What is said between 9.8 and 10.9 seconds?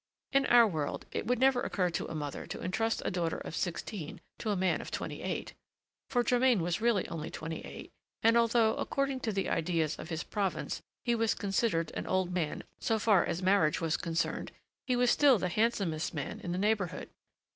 of his province,